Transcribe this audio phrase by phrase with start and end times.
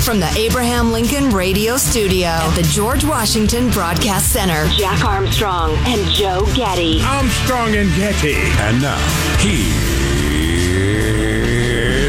[0.00, 4.66] Live from the Abraham Lincoln Radio Studio at the George Washington Broadcast Center.
[4.78, 7.02] Jack Armstrong and Joe Getty.
[7.02, 8.32] Armstrong and Getty.
[8.32, 8.96] And now,
[9.40, 9.76] here's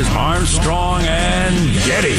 [0.09, 2.16] Armstrong and Getty.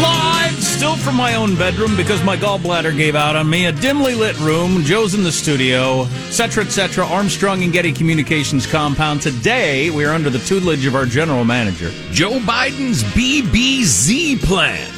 [0.00, 3.66] Live, still from my own bedroom because my gallbladder gave out on me.
[3.66, 4.82] A dimly lit room.
[4.84, 6.06] Joe's in the studio,
[6.38, 7.06] etc., etc.
[7.06, 9.22] Armstrong and Getty Communications compound.
[9.22, 11.90] Today, we are under the tutelage of our general manager.
[12.10, 14.92] Joe Biden's BBZ plan.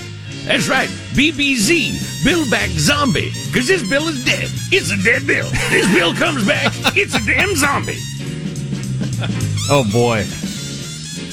[0.47, 4.49] That's right, BBZ, Bill Back Zombie, because this bill is dead.
[4.73, 5.49] It's a dead bill.
[5.71, 7.99] This bill comes back, it's a damn zombie.
[9.71, 10.25] Oh boy.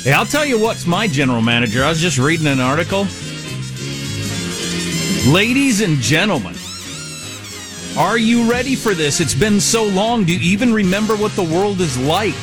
[0.04, 1.86] Hey, I'll tell you what's my general manager.
[1.86, 3.08] I was just reading an article.
[5.32, 6.55] Ladies and gentlemen,
[7.98, 9.22] are you ready for this?
[9.22, 10.26] It's been so long.
[10.26, 12.36] Do you even remember what the world is like?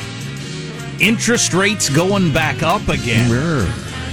[0.99, 3.29] Interest rates going back up again.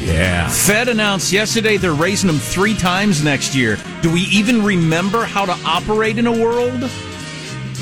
[0.01, 0.49] Yeah.
[0.49, 3.79] Fed announced yesterday they're raising them three times next year.
[4.03, 6.85] Do we even remember how to operate in a world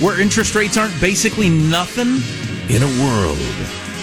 [0.00, 2.22] where interest rates aren't basically nothing?
[2.72, 3.38] In a world.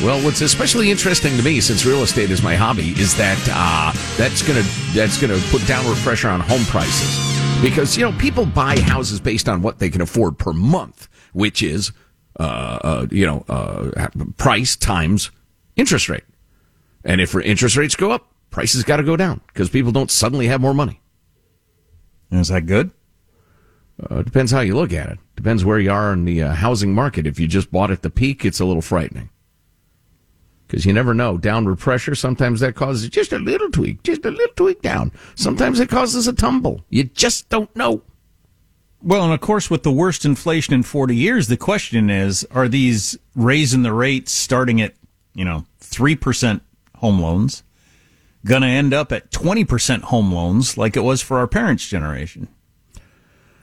[0.03, 3.93] Well, what's especially interesting to me, since real estate is my hobby, is that uh,
[4.17, 7.34] that's gonna that's gonna put downward pressure on home prices
[7.65, 11.63] because you know people buy houses based on what they can afford per month, which
[11.63, 11.91] is
[12.39, 14.07] uh, uh, you know uh,
[14.37, 15.31] price times
[15.75, 16.23] interest rate.
[17.03, 20.45] And if interest rates go up, prices got to go down because people don't suddenly
[20.47, 21.01] have more money.
[22.31, 22.91] Is that good?
[24.09, 25.19] Uh, depends how you look at it.
[25.35, 27.25] Depends where you are in the uh, housing market.
[27.25, 29.29] If you just bought at the peak, it's a little frightening
[30.67, 31.37] because you never know.
[31.37, 35.11] Downward pressure sometimes that causes just a little tweak, just a little tweak down.
[35.35, 36.83] Sometimes it causes a tumble.
[36.89, 38.01] You just don't know.
[39.01, 42.67] Well, and of course, with the worst inflation in 40 years, the question is are
[42.67, 44.95] these raising the rates starting at,
[45.33, 46.61] you know, 3%
[46.95, 47.63] home loans
[48.45, 52.47] going to end up at 20% home loans like it was for our parents' generation?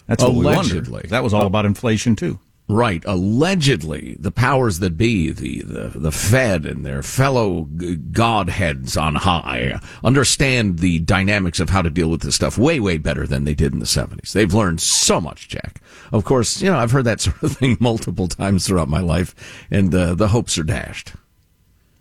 [0.07, 1.03] That's what Allegedly.
[1.05, 1.09] we.
[1.09, 2.39] That was all uh, about inflation, too.
[2.73, 3.03] Right.
[3.07, 9.15] Allegedly, the powers that be, the, the, the Fed and their fellow g- godheads on
[9.17, 13.45] high, understand the dynamics of how to deal with this stuff way, way better than
[13.45, 14.33] they did in the 70s.
[14.33, 15.81] They've learned so much, Jack.
[16.13, 19.35] Of course, you know, I've heard that sort of thing multiple times throughout my life,
[19.71, 21.13] and uh, the hopes are dashed.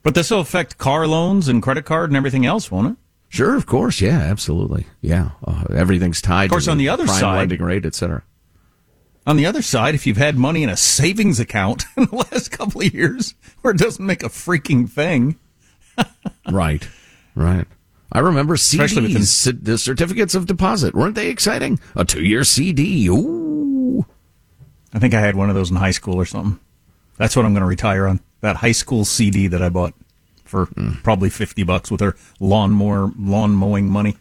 [0.03, 2.97] But this will affect car loans and credit card and everything else, won't it?
[3.29, 4.01] Sure, of course.
[4.01, 4.87] Yeah, absolutely.
[5.01, 5.31] Yeah.
[5.45, 8.23] Uh, everything's tied Of course, to on the other prime side- lending rate, et cetera.
[9.27, 12.51] On the other side, if you've had money in a savings account in the last
[12.51, 15.37] couple of years where it doesn't make a freaking thing,
[16.51, 16.87] Right,
[17.35, 17.67] right.
[18.11, 20.93] I remember CDs, c- the certificates of deposit.
[20.93, 21.79] Weren't they exciting?
[21.95, 23.07] A two-year CD.
[23.07, 24.05] Ooh.
[24.93, 26.59] I think I had one of those in high school or something.
[27.17, 28.19] That's what I'm going to retire on.
[28.41, 29.93] That high school CD that I bought
[30.43, 30.93] for hmm.
[31.03, 34.17] probably 50 bucks with her lawnmower, lawn mowing money.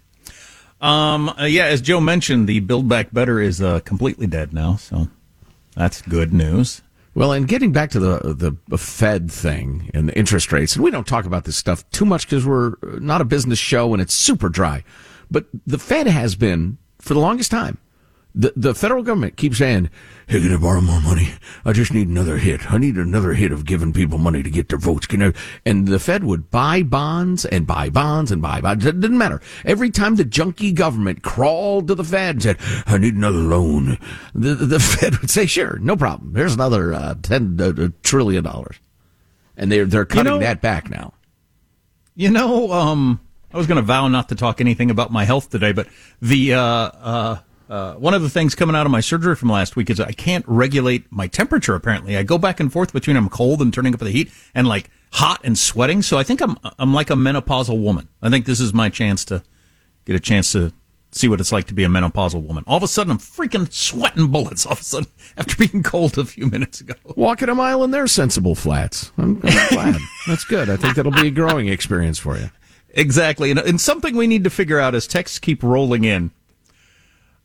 [0.80, 4.76] Um, uh, yeah, as Joe mentioned, the Build Back Better is uh, completely dead now,
[4.76, 5.08] so
[5.76, 6.82] that's good news.
[7.14, 10.90] Well, and getting back to the the Fed thing and the interest rates, and we
[10.90, 14.14] don't talk about this stuff too much because we're not a business show and it's
[14.14, 14.84] super dry.
[15.30, 17.78] But the Fed has been for the longest time.
[18.34, 19.90] The the federal government keeps saying,
[20.28, 21.32] "Hey, can I borrow more money?
[21.64, 22.72] I just need another hit.
[22.72, 25.32] I need another hit of giving people money to get their votes." Can I?
[25.66, 28.86] And the Fed would buy bonds and buy bonds and buy bonds.
[28.86, 29.40] It didn't matter.
[29.64, 33.98] Every time the junky government crawled to the Fed and said, "I need another loan,"
[34.32, 36.34] the the Fed would say, "Sure, no problem.
[36.36, 38.76] Here's another uh, ten uh, trillion dollars,"
[39.56, 41.14] and they're they're cutting know- that back now.
[42.14, 43.18] You know, um,
[43.52, 45.88] I was going to vow not to talk anything about my health today, but
[46.20, 47.38] the uh,
[47.70, 50.10] uh, one of the things coming out of my surgery from last week is I
[50.10, 51.76] can't regulate my temperature.
[51.76, 54.66] Apparently, I go back and forth between I'm cold and turning up the heat, and
[54.66, 56.02] like hot and sweating.
[56.02, 58.08] So I think I'm I'm like a menopausal woman.
[58.20, 59.44] I think this is my chance to
[60.04, 60.72] get a chance to
[61.12, 62.64] see what it's like to be a menopausal woman.
[62.66, 64.66] All of a sudden, I'm freaking sweating bullets.
[64.66, 66.94] All of a sudden, after being cold a few minutes ago.
[67.04, 69.12] Walking a mile in their sensible flats.
[69.16, 69.96] I'm, I'm glad.
[70.26, 70.68] That's good.
[70.68, 72.50] I think that'll be a growing experience for you.
[72.92, 73.52] Exactly.
[73.52, 76.32] And, and something we need to figure out as texts keep rolling in.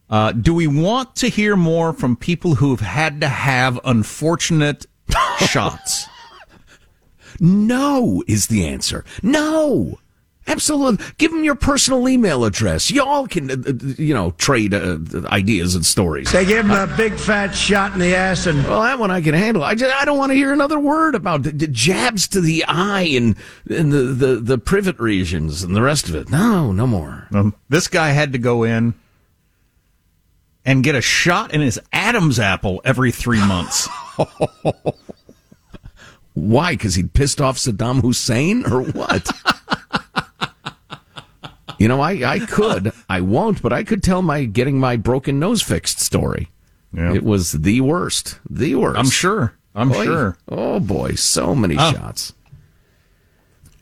[0.09, 4.85] Uh, do we want to hear more from people who've had to have unfortunate
[5.39, 6.07] shots?
[7.39, 9.03] No is the answer.
[9.21, 9.99] No.
[10.47, 11.03] Absolutely.
[11.17, 12.91] Give them your personal email address.
[12.91, 16.31] Y'all can, uh, uh, you know, trade uh, ideas and stories.
[16.31, 19.21] They gave him a big fat shot in the ass and Well, that one I
[19.21, 19.63] can handle.
[19.63, 22.63] I just, I don't want to hear another word about the, the jabs to the
[22.67, 23.35] eye and,
[23.71, 26.29] and the, the, the privet regions and the rest of it.
[26.29, 27.27] No, no more.
[27.33, 28.93] Um, this guy had to go in
[30.65, 33.87] and get a shot in his Adam's apple every three months.
[36.33, 36.73] Why?
[36.73, 39.29] Because he pissed off Saddam Hussein or what?
[41.77, 42.93] You know, I, I could.
[43.09, 46.47] I won't, but I could tell my getting my broken nose fixed story.
[46.93, 47.13] Yeah.
[47.13, 48.39] It was the worst.
[48.49, 48.97] The worst.
[48.97, 49.57] I'm sure.
[49.75, 50.37] I'm Boy, sure.
[50.47, 51.91] Oh boy, so many Oh.
[51.91, 52.31] shots.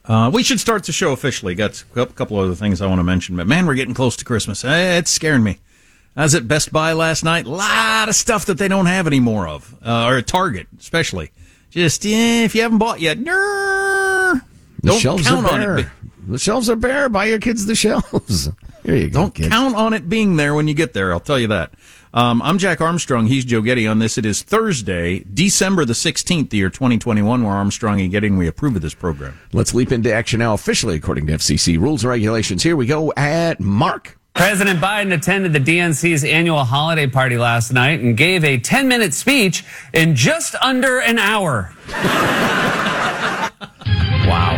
[0.06, 1.53] Uh, we should start the show officially.
[1.53, 4.25] Got a couple other things I want to mention, but man, we're getting close to
[4.25, 4.65] Christmas.
[4.65, 5.59] Eh, It's scaring me.
[6.15, 7.45] I was at Best Buy last night.
[7.45, 11.31] A lot of stuff that they don't have anymore of, uh, or at Target especially.
[11.71, 14.39] Just eh, if you haven't bought yet, no,
[14.81, 15.77] don't shelves count are on bare.
[15.80, 15.88] it.
[16.27, 17.10] The shelves are bare.
[17.10, 18.50] Buy your kids the shelves.
[18.83, 19.21] Here you go.
[19.21, 19.51] Don't kid.
[19.51, 21.12] count on it being there when you get there.
[21.13, 21.74] I'll tell you that.
[22.13, 23.25] Um, I'm Jack Armstrong.
[23.25, 24.19] He's Joe Getty on this.
[24.19, 27.44] It is Thursday, December the 16th, the year 2021.
[27.44, 29.39] We're Armstrong and Getty, and we approve of this program.
[29.51, 32.62] Let's leap into action now, officially according to FCC rules and regulations.
[32.62, 34.19] Here we go at Mark.
[34.33, 39.13] President Biden attended the DNC's annual holiday party last night and gave a 10 minute
[39.13, 39.63] speech
[39.94, 41.74] in just under an hour.
[44.25, 44.53] Wow.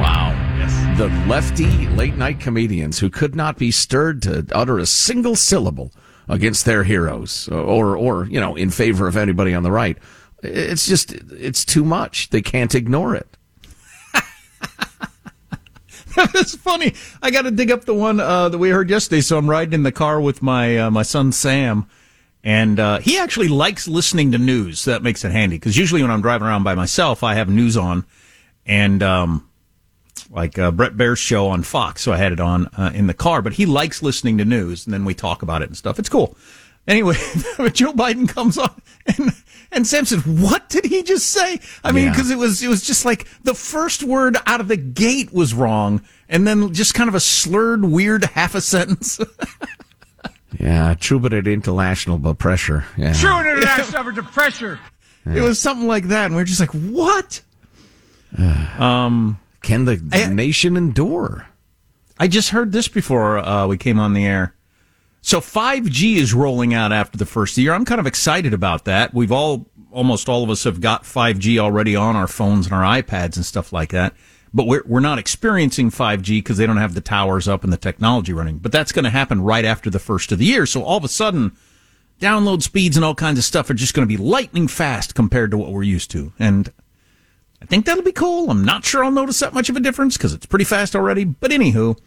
[0.00, 0.56] Wow.
[0.58, 0.98] Yes.
[0.98, 5.92] The lefty late night comedians who could not be stirred to utter a single syllable
[6.28, 9.96] against their heroes uh, or, or, you know, in favor of anybody on the right.
[10.42, 12.30] It's just, it's too much.
[12.30, 13.28] They can't ignore it.
[16.16, 16.94] That's funny.
[17.22, 19.20] I got to dig up the one uh, that we heard yesterday.
[19.20, 21.86] So I'm riding in the car with my uh, my son Sam,
[22.42, 24.80] and uh, he actually likes listening to news.
[24.80, 27.48] So that makes it handy because usually when I'm driving around by myself, I have
[27.48, 28.04] news on,
[28.66, 29.48] and um,
[30.30, 32.02] like uh, Bret Baier's show on Fox.
[32.02, 33.40] So I had it on uh, in the car.
[33.42, 35.98] But he likes listening to news, and then we talk about it and stuff.
[35.98, 36.36] It's cool.
[36.88, 37.14] Anyway,
[37.72, 38.70] Joe Biden comes on
[39.06, 39.32] and.
[39.72, 42.10] And Sam said, "What did he just say?" I mean, Yeah.
[42.10, 45.54] because it was it was just like the first word out of the gate was
[45.54, 49.20] wrong, and then just kind of a slurred, weird half a sentence.
[50.58, 52.84] Yeah, true, but at international but pressure.
[52.96, 53.12] Yeah.
[53.12, 54.80] True international effort to pressure.
[55.24, 57.40] It was something like that, and we are just like, "What?"
[58.36, 61.46] Can the I- nation endure?
[62.18, 64.54] I just heard this before uh, we came on the air.
[65.22, 67.74] So 5G is rolling out after the first year.
[67.74, 69.12] I'm kind of excited about that.
[69.12, 72.82] We've all, almost all of us have got 5G already on our phones and our
[72.82, 74.14] iPads and stuff like that.
[74.52, 77.76] But we're, we're not experiencing 5G because they don't have the towers up and the
[77.76, 78.58] technology running.
[78.58, 80.66] But that's going to happen right after the first of the year.
[80.66, 81.52] So all of a sudden,
[82.20, 85.50] download speeds and all kinds of stuff are just going to be lightning fast compared
[85.52, 86.32] to what we're used to.
[86.38, 86.72] And
[87.62, 88.50] I think that'll be cool.
[88.50, 91.24] I'm not sure I'll notice that much of a difference because it's pretty fast already.
[91.24, 91.98] But anywho,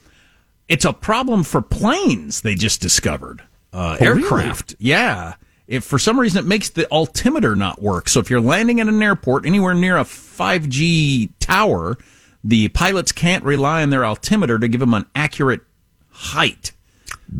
[0.69, 3.41] it's a problem for planes they just discovered.
[3.71, 4.23] Uh, Oh, really?
[4.23, 4.75] aircraft.
[4.79, 5.33] Yeah.
[5.67, 8.07] If for some reason it makes the altimeter not work.
[8.09, 11.97] So if you're landing at an airport anywhere near a 5G tower,
[12.43, 15.61] the pilots can't rely on their altimeter to give them an accurate
[16.09, 16.71] height.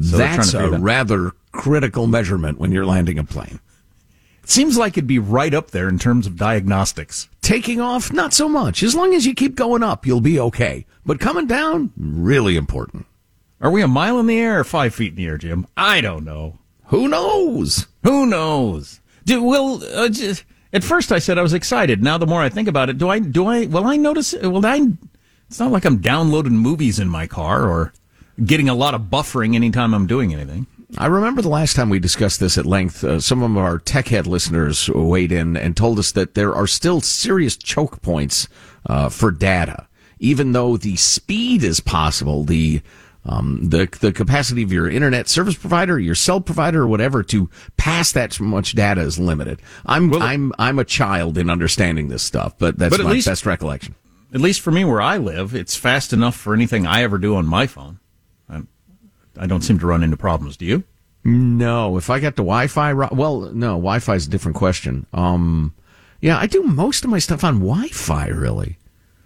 [0.01, 3.59] So they're trying to That's a that- rather critical measurement when you're landing a plane.
[4.43, 7.29] It seems like it'd be right up there in terms of diagnostics.
[7.41, 8.81] Taking off, not so much.
[8.83, 10.85] As long as you keep going up, you'll be okay.
[11.05, 13.05] But coming down, really important.
[13.63, 15.65] Are we a mile in the air or five feet in the air, Jim?
[15.77, 16.59] I don't know.
[16.87, 17.87] Who knows?
[18.03, 18.99] Who knows?
[19.23, 20.43] Do will uh, just,
[20.73, 22.03] at first I said I was excited.
[22.03, 24.33] Now the more I think about it, do I do I will I notice?
[24.33, 24.89] Will I?
[25.47, 27.93] It's not like I'm downloading movies in my car or
[28.43, 30.67] getting a lot of buffering anytime I'm doing anything.
[30.97, 34.09] I remember the last time we discussed this at length, uh, some of our tech
[34.09, 38.49] head listeners weighed in and told us that there are still serious choke points
[38.87, 39.87] uh, for data.
[40.19, 42.81] Even though the speed is possible, the
[43.25, 47.49] um, the the capacity of your internet service provider, your cell provider, or whatever to
[47.77, 49.61] pass that much data is limited.
[49.85, 53.45] I'm I'm I'm a child in understanding this stuff, but that's But my least- best
[53.45, 53.95] recollection.
[54.33, 57.35] At least for me, where I live, it's fast enough for anything I ever do
[57.35, 57.99] on my phone.
[58.49, 58.61] I,
[59.37, 60.57] I don't seem to run into problems.
[60.57, 60.83] Do you?
[61.23, 65.05] No, if I got the Wi-Fi, well, no, Wi-Fi is a different question.
[65.13, 65.75] Um,
[66.19, 68.79] yeah, I do most of my stuff on Wi-Fi, really.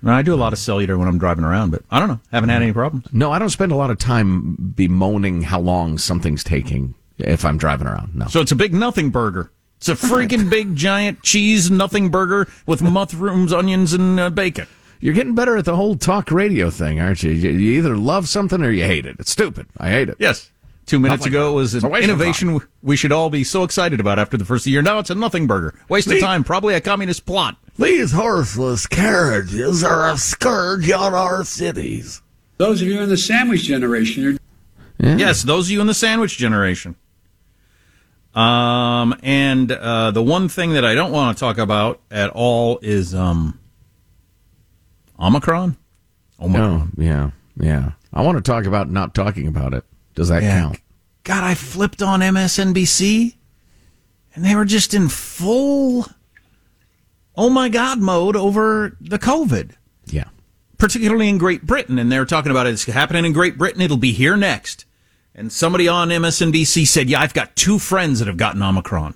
[0.06, 2.20] I do a lot of cellular when I'm driving around, but I don't know.
[2.32, 3.06] Haven't had any problems.
[3.12, 7.58] No, I don't spend a lot of time bemoaning how long something's taking if I'm
[7.58, 8.16] driving around.
[8.16, 8.28] No.
[8.28, 9.52] So it's a big nothing burger.
[9.78, 14.68] It's a freaking big giant cheese nothing burger with mushrooms, onions, and uh, bacon.
[15.00, 17.22] You're getting better at the whole talk radio thing, aren't?
[17.22, 19.18] You you either love something or you hate it.
[19.20, 19.68] It's stupid.
[19.78, 20.18] I hate it.
[20.20, 20.52] Yes.
[20.88, 23.64] Two minutes Nothing ago, it was an waste of innovation we should all be so
[23.64, 24.82] excited about after the first year.
[24.82, 25.78] Now it's a nothing burger.
[25.90, 26.46] Waste of time.
[26.46, 27.58] Probably a communist plot.
[27.78, 32.22] These horseless carriages are a scourge on our cities.
[32.56, 34.38] Those of you in the sandwich generation, you're
[35.00, 36.96] Yes, those of you in the sandwich generation.
[38.34, 42.80] Um, and uh, the one thing that I don't want to talk about at all
[42.82, 43.60] is um,
[45.20, 45.76] Omicron.
[46.40, 46.94] Omicron.
[46.98, 47.92] Oh, yeah, yeah.
[48.14, 49.84] I want to talk about not talking about it.
[50.18, 50.60] Does that Yeah.
[50.62, 50.80] count?
[51.24, 53.36] God, I flipped on MSNBC
[54.36, 56.08] and they were just in full
[57.36, 59.72] oh my God mode over the COVID.
[60.08, 60.26] Yeah.
[60.80, 61.98] particularly in Great Britain.
[62.00, 63.82] And they're talking about it's happening in Great Britain.
[63.82, 64.86] It'll be here next.
[65.36, 69.14] And somebody on MSNBC said, yeah, I've got two friends that have gotten Omicron.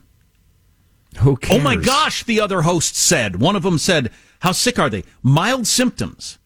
[1.19, 1.59] Who cares?
[1.59, 3.37] Oh my gosh, the other host said.
[3.39, 5.03] One of them said, how sick are they?
[5.23, 6.37] Mild symptoms.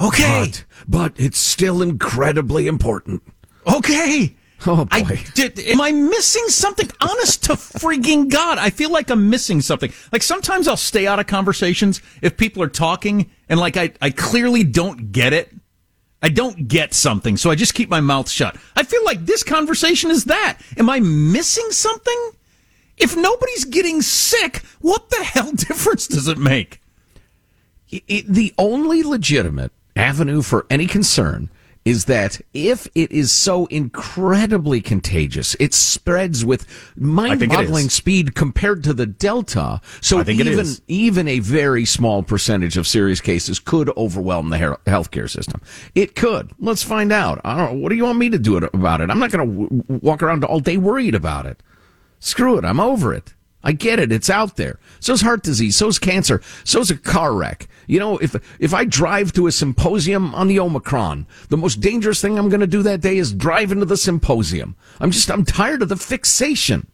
[0.00, 0.44] Okay.
[0.46, 3.22] But, but it's still incredibly important.
[3.66, 4.34] Okay.
[4.66, 4.88] Oh boy.
[4.90, 6.88] I did, am I missing something?
[7.00, 9.92] Honest to freaking God, I feel like I'm missing something.
[10.12, 14.10] Like sometimes I'll stay out of conversations if people are talking and like I, I
[14.10, 15.52] clearly don't get it.
[16.24, 18.56] I don't get something, so I just keep my mouth shut.
[18.76, 20.58] I feel like this conversation is that.
[20.76, 22.30] Am I missing something?
[22.96, 26.80] If nobody's getting sick, what the hell difference does it make?
[27.90, 31.50] It, it, the only legitimate avenue for any concern
[31.84, 38.92] is that if it is so incredibly contagious, it spreads with mind-boggling speed compared to
[38.92, 39.80] the Delta.
[40.00, 45.60] So even even a very small percentage of serious cases could overwhelm the healthcare system.
[45.94, 46.52] It could.
[46.58, 47.40] Let's find out.
[47.44, 47.80] I don't know.
[47.80, 49.10] What do you want me to do about it?
[49.10, 51.62] I'm not going to w- walk around all day worried about it.
[52.20, 52.64] Screw it.
[52.64, 53.34] I'm over it.
[53.64, 54.10] I get it.
[54.10, 54.78] It's out there.
[55.00, 55.76] So's heart disease.
[55.76, 56.40] So's cancer.
[56.64, 57.68] So's a car wreck.
[57.86, 62.20] You know, if, if I drive to a symposium on the Omicron, the most dangerous
[62.20, 64.76] thing I'm going to do that day is drive into the symposium.
[65.00, 66.86] I'm just, I'm tired of the fixation.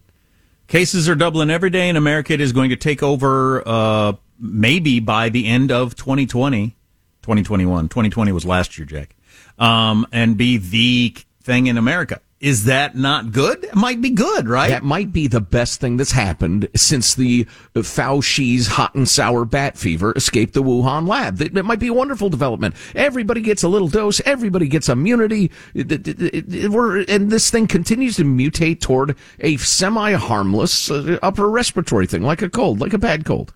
[0.67, 2.33] Cases are doubling every day in America.
[2.33, 6.75] It is going to take over, uh, maybe by the end of 2020,
[7.23, 7.89] 2021.
[7.89, 9.15] 2020 was last year, Jack.
[9.57, 12.21] Um, and be the thing in America.
[12.39, 13.65] Is that not good?
[13.65, 14.69] It might be good, right?
[14.69, 17.43] That might be the best thing that's happened since the
[17.75, 21.41] Fauci's hot and sour bat fever escaped the Wuhan lab.
[21.41, 22.75] It might be a wonderful development.
[22.95, 24.21] Everybody gets a little dose.
[24.25, 25.51] Everybody gets immunity.
[25.75, 32.49] And this thing continues to mutate toward a semi-harmless uh, upper respiratory thing, like a
[32.49, 33.53] cold, like a bad cold.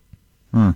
[0.53, 0.71] Hmm.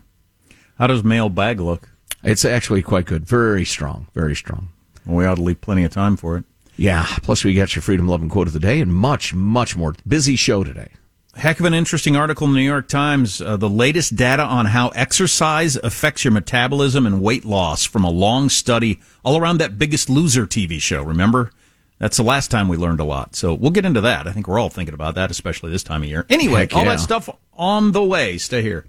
[0.77, 1.89] How does mailbag look?
[2.23, 3.25] It's actually quite good.
[3.25, 4.07] Very strong.
[4.13, 4.69] Very strong.
[5.05, 6.45] Well, we ought to leave plenty of time for it.
[6.77, 7.05] Yeah.
[7.23, 9.95] Plus, we got your freedom loving quote of the day and much, much more.
[10.07, 10.91] Busy show today.
[11.35, 13.41] Heck of an interesting article in the New York Times.
[13.41, 18.09] Uh, the latest data on how exercise affects your metabolism and weight loss from a
[18.09, 21.03] long study all around that Biggest Loser TV show.
[21.03, 21.51] Remember?
[21.99, 23.35] That's the last time we learned a lot.
[23.35, 24.27] So we'll get into that.
[24.27, 26.25] I think we're all thinking about that, especially this time of year.
[26.29, 26.95] Anyway, Heck all yeah.
[26.95, 28.37] that stuff on the way.
[28.37, 28.85] Stay here.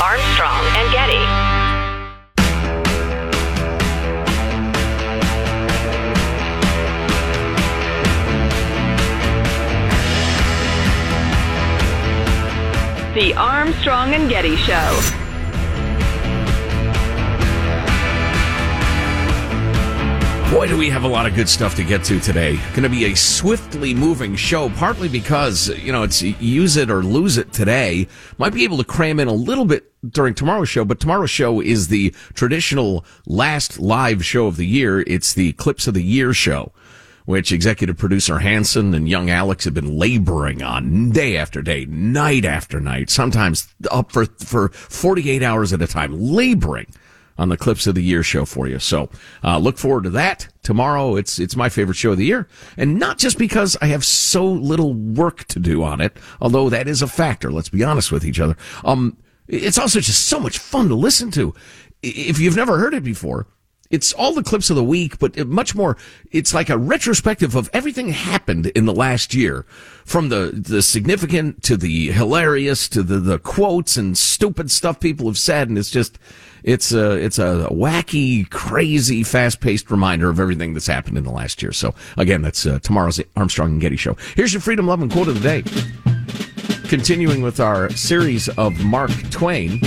[0.00, 1.61] Armstrong and Getty.
[13.14, 15.00] The Armstrong and Getty Show.
[20.50, 22.56] Boy, do we have a lot of good stuff to get to today.
[22.70, 27.02] Going to be a swiftly moving show, partly because, you know, it's use it or
[27.02, 28.08] lose it today.
[28.38, 31.60] Might be able to cram in a little bit during tomorrow's show, but tomorrow's show
[31.60, 35.00] is the traditional last live show of the year.
[35.00, 36.72] It's the Clips of the Year show
[37.24, 42.44] which executive producer Hanson and young Alex have been laboring on day after day, night
[42.44, 46.86] after night, sometimes up for, for 48 hours at a time, laboring
[47.38, 48.78] on the clips of the year show for you.
[48.78, 49.08] So,
[49.42, 51.16] uh, look forward to that tomorrow.
[51.16, 52.46] It's, it's my favorite show of the year.
[52.76, 56.88] And not just because I have so little work to do on it, although that
[56.88, 57.50] is a factor.
[57.50, 58.56] Let's be honest with each other.
[58.84, 59.16] Um,
[59.48, 61.54] it's also just so much fun to listen to.
[62.02, 63.46] If you've never heard it before,
[63.92, 65.98] it's all the clips of the week, but much more,
[66.32, 69.66] it's like a retrospective of everything happened in the last year.
[70.06, 75.26] From the, the significant to the hilarious to the, the quotes and stupid stuff people
[75.26, 75.68] have said.
[75.68, 76.18] And it's just,
[76.64, 81.30] it's a, it's a wacky, crazy, fast paced reminder of everything that's happened in the
[81.30, 81.72] last year.
[81.72, 84.16] So again, that's uh, tomorrow's Armstrong and Getty show.
[84.34, 86.88] Here's your freedom, love, and quote of the day.
[86.88, 89.80] Continuing with our series of Mark Twain.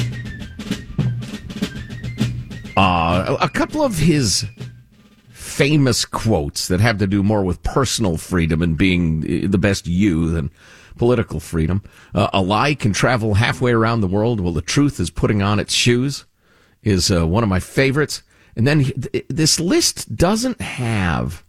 [3.56, 4.46] Couple of his
[5.32, 10.30] famous quotes that have to do more with personal freedom and being the best you
[10.30, 10.52] than
[10.98, 11.82] political freedom.
[12.14, 15.58] Uh, a lie can travel halfway around the world while the truth is putting on
[15.60, 16.26] its shoes
[16.84, 18.24] is uh, one of my favorites.
[18.58, 18.92] And then
[19.30, 21.46] this list doesn't have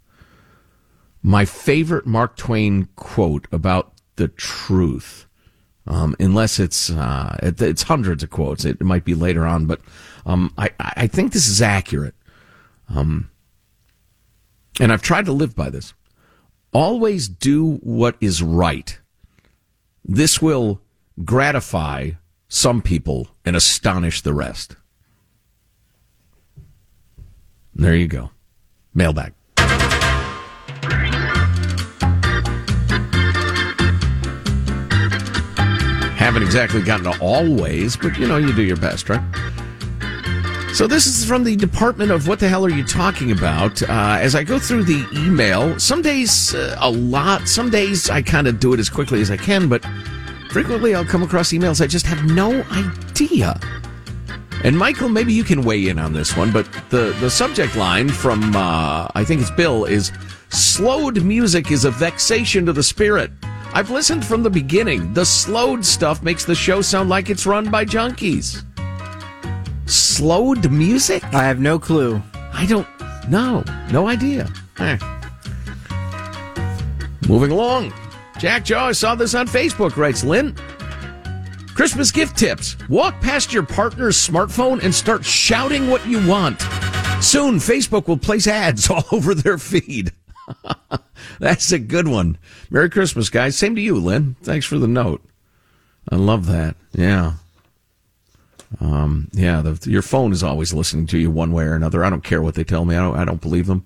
[1.22, 5.25] my favorite Mark Twain quote about the truth.
[5.88, 8.64] Um, unless it's uh, it's hundreds of quotes.
[8.64, 9.80] It might be later on, but
[10.24, 12.14] um, I, I think this is accurate.
[12.88, 13.30] Um,
[14.80, 15.94] and I've tried to live by this.
[16.72, 18.98] Always do what is right.
[20.04, 20.80] This will
[21.24, 22.12] gratify
[22.48, 24.76] some people and astonish the rest.
[27.74, 28.30] There you go.
[28.94, 29.35] Mailbag.
[36.26, 39.20] Haven't exactly gotten to always, but you know, you do your best, right?
[40.74, 43.80] So this is from the Department of What the Hell Are You Talking About?
[43.80, 48.22] Uh, as I go through the email, some days uh, a lot, some days I
[48.22, 49.86] kind of do it as quickly as I can, but
[50.50, 53.60] frequently I'll come across emails I just have no idea.
[54.64, 58.08] And Michael, maybe you can weigh in on this one, but the, the subject line
[58.08, 60.10] from, uh, I think it's Bill, is
[60.48, 63.30] slowed music is a vexation to the spirit.
[63.76, 65.12] I've listened from the beginning.
[65.12, 68.64] The slowed stuff makes the show sound like it's run by junkies.
[69.84, 71.22] Slowed music?
[71.24, 72.22] I have no clue.
[72.54, 72.88] I don't
[73.28, 73.62] know.
[73.92, 74.48] No idea.
[74.78, 74.96] Eh.
[77.28, 77.92] Moving along.
[78.38, 80.54] Jack Jaw, saw this on Facebook, writes Lynn.
[81.74, 82.78] Christmas gift tips.
[82.88, 86.62] Walk past your partner's smartphone and start shouting what you want.
[87.20, 90.12] Soon, Facebook will place ads all over their feed.
[91.40, 92.38] That's a good one.
[92.70, 93.56] Merry Christmas, guys.
[93.56, 94.36] Same to you, Lynn.
[94.42, 95.22] Thanks for the note.
[96.10, 96.76] I love that.
[96.92, 97.34] Yeah.
[98.80, 102.04] Um, yeah, the, your phone is always listening to you one way or another.
[102.04, 102.96] I don't care what they tell me.
[102.96, 103.84] I don't, I don't believe them.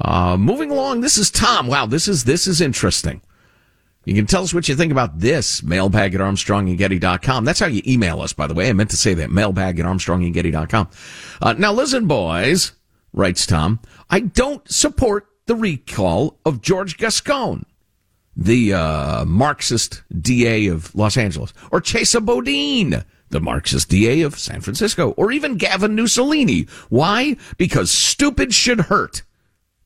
[0.00, 1.66] Uh, moving along, this is Tom.
[1.66, 3.20] Wow, this is this is interesting.
[4.04, 5.62] You can tell us what you think about this.
[5.62, 7.44] Mailbag at ArmstrongandGetty.com.
[7.44, 8.68] That's how you email us, by the way.
[8.68, 9.30] I meant to say that.
[9.30, 10.90] Mailbag at ArmstrongandGetty.com.
[11.40, 12.72] Uh, now listen, boys,
[13.12, 13.78] writes Tom.
[14.10, 17.64] I don't support the recall of George Gascon,
[18.36, 24.60] the uh, Marxist DA of Los Angeles, or Chesa Boudin, the Marxist DA of San
[24.60, 26.66] Francisco, or even Gavin Mussolini.
[26.88, 27.36] Why?
[27.56, 29.22] Because stupid should hurt.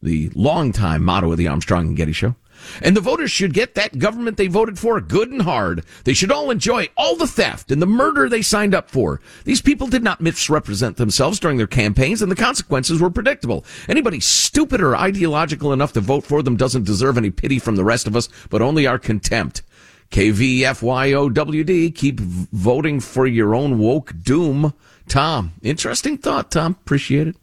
[0.03, 2.37] The longtime motto of the Armstrong and Getty Show.
[2.83, 5.85] And the voters should get that government they voted for good and hard.
[6.05, 9.21] They should all enjoy all the theft and the murder they signed up for.
[9.45, 13.65] These people did not misrepresent themselves during their campaigns, and the consequences were predictable.
[13.89, 17.85] Anybody stupid or ideological enough to vote for them doesn't deserve any pity from the
[17.85, 19.63] rest of us, but only our contempt.
[20.11, 24.73] KVFYOWD, keep voting for your own woke doom.
[25.09, 26.73] Tom, interesting thought, Tom.
[26.73, 27.37] Appreciate it.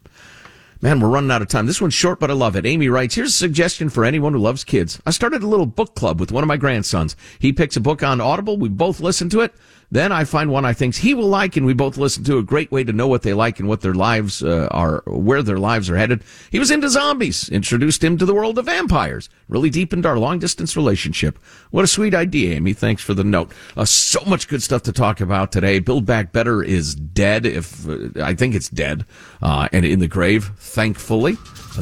[0.83, 1.65] Man, we're running out of time.
[1.65, 2.65] This one's short, but I love it.
[2.65, 5.01] Amy writes, here's a suggestion for anyone who loves kids.
[5.05, 7.15] I started a little book club with one of my grandsons.
[7.39, 8.57] He picks a book on Audible.
[8.57, 9.55] We both listen to it.
[9.93, 12.43] Then I find one I think he will like, and we both listen to a
[12.43, 15.59] great way to know what they like and what their lives uh, are, where their
[15.59, 16.23] lives are headed.
[16.49, 20.39] He was into zombies, introduced him to the world of vampires, really deepened our long
[20.39, 21.37] distance relationship.
[21.69, 22.73] What a sweet idea, Amy.
[22.73, 23.51] Thanks for the note.
[23.77, 25.77] Uh, so much good stuff to talk about today.
[25.77, 29.05] Build Back Better is dead, if uh, I think it's dead,
[29.43, 31.37] uh, and in the grave, thankfully.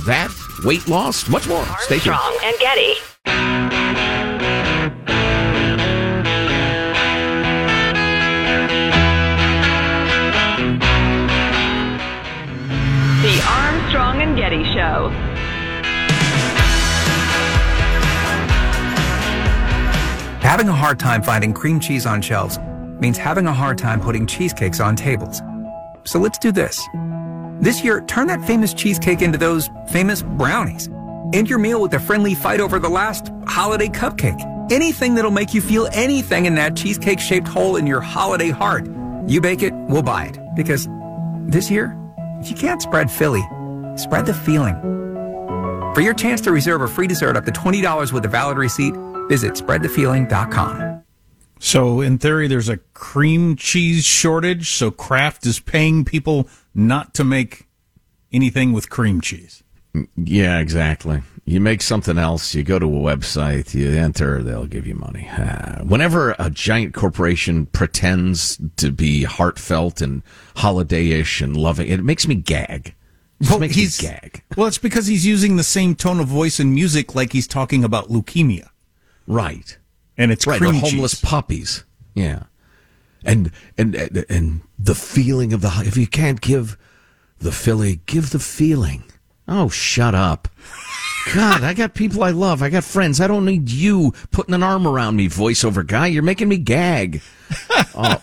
[0.05, 0.31] That,
[0.65, 1.65] weight loss, much more.
[1.79, 2.17] Stay tuned.
[2.17, 4.10] Armstrong and Getty.
[14.35, 15.09] Getty Show.
[20.41, 22.59] Having a hard time finding cream cheese on shelves
[22.99, 25.41] means having a hard time putting cheesecakes on tables.
[26.03, 26.81] So let's do this.
[27.59, 30.89] This year, turn that famous cheesecake into those famous brownies.
[31.33, 34.41] End your meal with a friendly fight over the last holiday cupcake.
[34.71, 38.87] Anything that'll make you feel anything in that cheesecake shaped hole in your holiday heart.
[39.27, 40.39] You bake it, we'll buy it.
[40.55, 40.87] Because
[41.45, 41.95] this year,
[42.41, 43.43] if you can't spread Philly,
[43.95, 44.75] spread the feeling.
[45.93, 48.95] For your chance to reserve a free dessert up to $20 with a valid receipt,
[49.27, 51.03] visit spreadthefeeling.com.
[51.59, 54.71] So, in theory, there's a cream cheese shortage.
[54.71, 57.67] So, Kraft is paying people not to make
[58.31, 59.63] anything with cream cheese.
[60.15, 61.21] Yeah, exactly.
[61.45, 65.27] You make something else, you go to a website, you enter, they'll give you money.
[65.27, 70.23] Uh, whenever a giant corporation pretends to be heartfelt and
[70.55, 72.95] holiday-ish and loving, it makes me gag.
[73.41, 74.43] Just makes he's gag.
[74.55, 77.83] Well, it's because he's using the same tone of voice and music like he's talking
[77.83, 78.67] about leukemia,
[79.27, 79.77] Right.
[80.17, 81.21] and it's right, or homeless cheese.
[81.21, 81.83] puppies.
[82.13, 82.43] Yeah,
[83.23, 86.77] and and and and the feeling of the if you can't give
[87.39, 89.03] the Philly, give the feeling.
[89.47, 90.47] Oh, shut up!
[91.33, 92.61] God, I got people I love.
[92.61, 93.19] I got friends.
[93.19, 96.07] I don't need you putting an arm around me, voiceover guy.
[96.07, 97.21] You're making me gag.
[97.93, 98.21] Oh.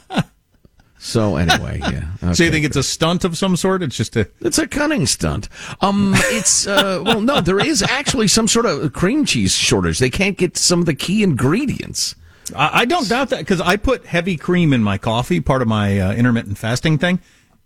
[0.99, 2.05] So anyway, yeah.
[2.35, 3.83] So you think it's a stunt of some sort?
[3.83, 5.49] It's just a It's a cunning stunt.
[5.81, 9.99] Um, it's uh, well, no, there is actually some sort of cream cheese shortage.
[9.99, 12.15] They can't get some of the key ingredients.
[12.55, 15.69] I, I don't doubt that because I put heavy cream in my coffee, part of
[15.69, 17.21] my uh, intermittent fasting thing.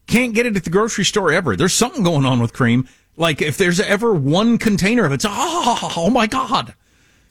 [0.07, 1.57] Can't get it at the grocery store ever.
[1.57, 2.89] There's something going on with cream.
[3.17, 6.75] Like if there's ever one container of it, it's oh, oh my god.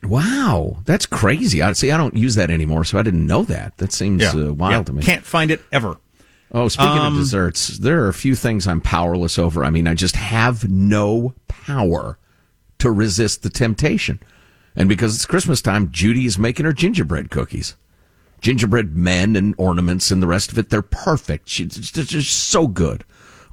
[0.03, 1.61] Wow, that's crazy.
[1.61, 1.91] I see.
[1.91, 3.77] I don't use that anymore, so I didn't know that.
[3.77, 4.83] That seems uh, wild Yeah.
[4.83, 5.03] to me.
[5.03, 5.97] Can't find it ever.
[6.53, 9.63] Oh, speaking Um, of desserts, there are a few things I'm powerless over.
[9.63, 12.17] I mean, I just have no power
[12.79, 14.19] to resist the temptation.
[14.75, 17.75] And because it's Christmas time, Judy is making her gingerbread cookies.
[18.41, 21.47] Gingerbread men and ornaments and the rest of it, they're perfect.
[21.47, 23.03] She's just so good.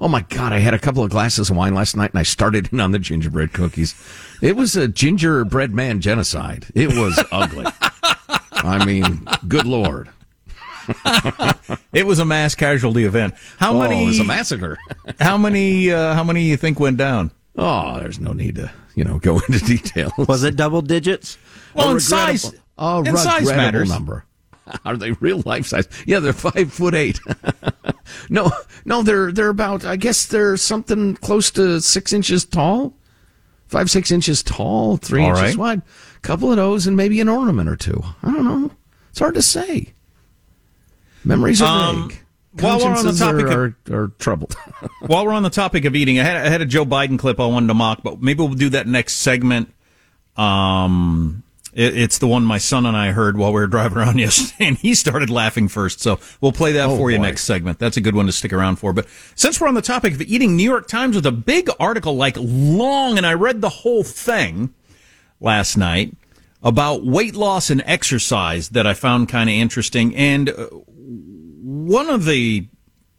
[0.01, 2.23] Oh my God, I had a couple of glasses of wine last night and I
[2.23, 3.95] started in on the gingerbread cookies.
[4.41, 6.67] It was a gingerbread man genocide.
[6.73, 7.65] It was ugly.
[8.51, 10.09] I mean, good Lord.
[11.93, 13.35] it was a mass casualty event.
[13.57, 14.03] How oh, many?
[14.03, 14.77] It was a massacre.
[15.19, 15.91] how many?
[15.91, 17.31] Uh, how many you think went down?
[17.57, 20.13] Oh, there's no need to you know go into details.
[20.17, 21.37] Was it double digits?
[21.75, 23.89] Well, in size, a in size matters.
[23.89, 24.25] number.
[24.85, 25.87] Are they real life size?
[26.05, 27.19] Yeah, they're five foot eight.
[28.29, 28.51] no,
[28.85, 29.85] no, they're they're about.
[29.85, 32.93] I guess they're something close to six inches tall,
[33.67, 35.57] five six inches tall, three All inches right.
[35.57, 35.81] wide.
[36.21, 38.03] Couple of those and maybe an ornament or two.
[38.23, 38.71] I don't know.
[39.09, 39.93] It's hard to say.
[41.23, 42.19] Memories are Um, vague.
[42.61, 44.53] while we're on the topic are, of- are, are troubled.
[45.01, 47.39] While we're on the topic of eating, I had, I had a Joe Biden clip
[47.39, 49.73] I wanted to mock, but maybe we'll do that next segment.
[50.37, 54.17] Um, it, it's the one my son and I heard while we were driving around
[54.19, 55.99] yesterday, and he started laughing first.
[56.01, 57.23] So we'll play that Oh, for you boy.
[57.23, 57.79] next segment.
[57.79, 58.93] That's a good one to stick around for.
[58.93, 62.15] But since we're on the topic of eating, New York Times with a big article,
[62.15, 64.73] like long, and I read the whole thing
[65.39, 66.15] last night
[66.61, 70.15] about weight loss and exercise that I found kind of interesting.
[70.15, 72.67] And uh, one of the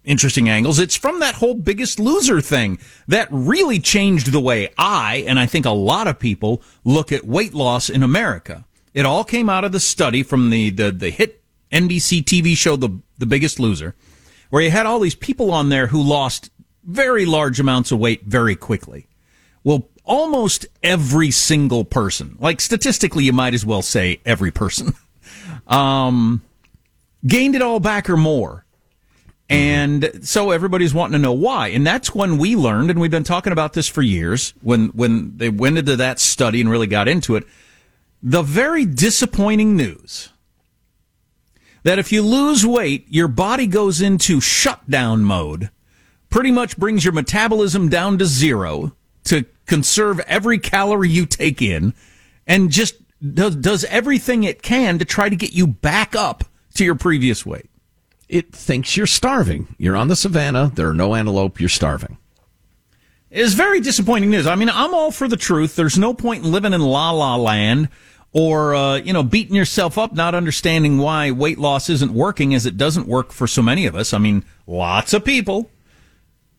[0.04, 5.24] interesting angles, it's from that whole biggest loser thing that really changed the way I,
[5.26, 8.64] and I think a lot of people, look at weight loss in America.
[8.94, 12.76] It all came out of the study from the, the, the hit NBC TV show,
[12.76, 13.94] The, the Biggest Loser,
[14.50, 16.50] where you had all these people on there who lost
[16.82, 19.06] very large amounts of weight very quickly.
[19.62, 24.94] Well, almost every single person, like statistically, you might as well say every person,
[25.68, 26.42] um,
[27.26, 28.64] gained it all back or more.
[29.50, 31.68] And so everybody's wanting to know why.
[31.68, 35.36] And that's when we learned, and we've been talking about this for years, when, when
[35.38, 37.44] they went into that study and really got into it,
[38.22, 40.28] the very disappointing news
[41.82, 45.70] that if you lose weight, your body goes into shutdown mode,
[46.28, 51.94] pretty much brings your metabolism down to zero to conserve every calorie you take in,
[52.46, 52.94] and just
[53.34, 57.44] does, does everything it can to try to get you back up to your previous
[57.44, 57.69] weight.
[58.30, 59.74] It thinks you're starving.
[59.76, 60.70] You're on the savannah.
[60.74, 61.58] There are no antelope.
[61.58, 62.16] You're starving.
[63.28, 64.46] It's very disappointing news.
[64.46, 65.76] I mean, I'm all for the truth.
[65.76, 67.88] There's no point in living in la la land
[68.32, 72.66] or, uh, you know, beating yourself up, not understanding why weight loss isn't working as
[72.66, 74.14] it doesn't work for so many of us.
[74.14, 75.68] I mean, lots of people,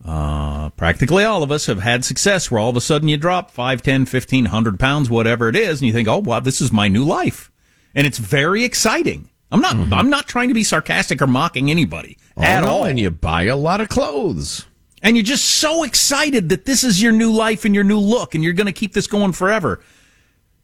[0.04, 3.52] uh, practically all of us have had success where all of a sudden you drop
[3.52, 6.74] 5, 10, 15, 100 pounds, whatever it is, and you think, oh, wow, this is
[6.74, 7.50] my new life.
[7.96, 9.30] And it's very exciting.
[9.52, 9.94] I'm not, mm-hmm.
[9.94, 12.84] I'm not trying to be sarcastic or mocking anybody oh, at Oh, no, all.
[12.86, 14.66] And you buy a lot of clothes.
[15.04, 18.36] And you're just so excited that this is your new life and your new look
[18.36, 19.82] and you're going to keep this going forever.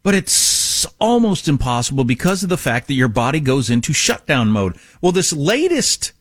[0.02, 4.76] But it's almost impossible because of the fact that your body goes into shutdown mode.
[5.02, 6.12] Well, this latest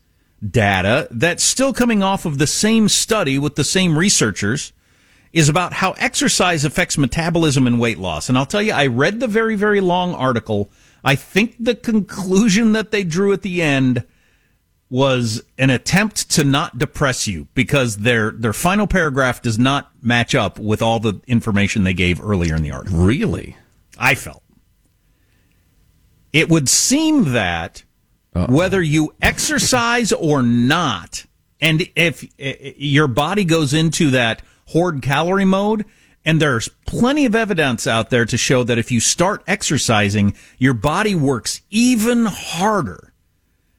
[0.48, 4.74] data that's still coming off of the same study with the same researchers
[5.34, 8.30] is about how exercise affects metabolism and weight loss.
[8.30, 10.70] And I'll tell you, I read the very, very long article.
[11.08, 14.04] I think the conclusion that they drew at the end
[14.90, 20.36] was an attempt to not depress you because their their final paragraph does not match
[20.36, 23.00] up with all the information they gave earlier in the article.
[23.00, 23.56] Really?
[23.98, 24.44] I felt
[26.34, 27.84] it would seem that
[28.34, 31.26] whether you exercise or not,
[31.62, 35.86] and if uh, your body goes into that hoard calorie mode,
[36.26, 40.74] and there's plenty of evidence out there to show that if you start exercising, your
[40.74, 43.14] body works even harder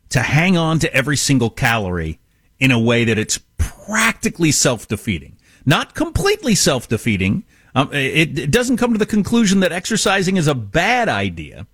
[0.09, 2.19] to hang on to every single calorie
[2.59, 5.37] in a way that it's practically self-defeating.
[5.67, 7.45] Not completely self-defeating.
[7.75, 11.67] Um, it, it doesn't come to the conclusion that exercising is a bad idea.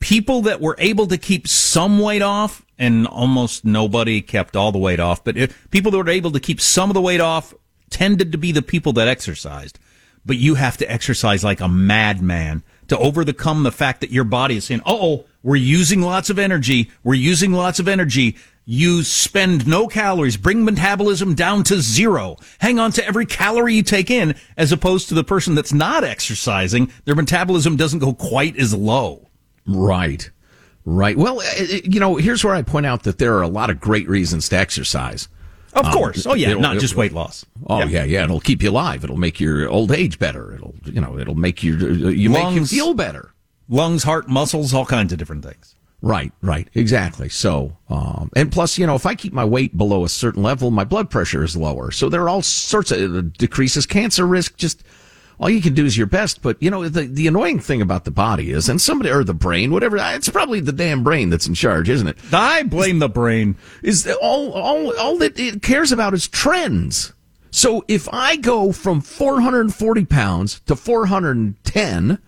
[0.00, 4.78] People that were able to keep some weight off, and almost nobody kept all the
[4.78, 5.36] weight off, but
[5.70, 7.54] people that were able to keep some of the weight off
[7.94, 9.78] tended to be the people that exercised.
[10.26, 14.56] But you have to exercise like a madman to overcome the fact that your body
[14.56, 16.90] is saying, oh, we're using lots of energy.
[17.04, 18.36] We're using lots of energy.
[18.66, 22.36] You spend no calories, bring metabolism down to zero.
[22.58, 26.02] Hang on to every calorie you take in, as opposed to the person that's not
[26.02, 26.90] exercising.
[27.04, 29.28] Their metabolism doesn't go quite as low.
[29.66, 30.30] Right.
[30.86, 31.16] Right.
[31.16, 33.70] Well, uh, uh, you know, here's where I point out that there are a lot
[33.70, 35.28] of great reasons to exercise.
[35.74, 36.26] Of Um, course.
[36.26, 36.50] Oh, yeah.
[36.50, 37.44] it'll- Not just it'll- weight loss.
[37.66, 38.04] Oh yeah.
[38.04, 39.02] yeah, It'll keep you alive.
[39.04, 40.54] It'll make your old age better.
[40.54, 41.74] It'll, you know, it'll make you,
[42.06, 43.32] uh, you make you feel better.
[43.68, 45.74] Lungs, heart, muscles, all kinds of different things.
[46.02, 47.30] Right, right, exactly.
[47.30, 50.70] So, um, and plus, you know, if I keep my weight below a certain level,
[50.70, 51.90] my blood pressure is lower.
[51.90, 54.84] So there are all sorts of it decreases cancer risk, just
[55.38, 56.42] all you can do is your best.
[56.42, 59.34] But you know, the, the annoying thing about the body is, and somebody, or the
[59.34, 62.18] brain, whatever, it's probably the damn brain that's in charge, isn't it?
[62.32, 63.56] I blame the brain.
[63.82, 67.12] Is all, all, all that it cares about is trends.
[67.50, 72.18] So if I go from 440 pounds to 410,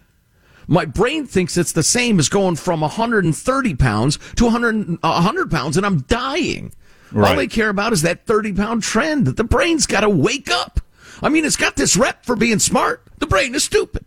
[0.68, 5.76] my brain thinks it's the same as going from 130 pounds to 100, 100 pounds
[5.76, 6.72] and I'm dying.
[7.12, 7.30] Right.
[7.30, 9.26] All they care about is that 30 pound trend.
[9.26, 10.80] That the brain's got to wake up.
[11.22, 13.02] I mean, it's got this rep for being smart.
[13.18, 14.04] The brain is stupid.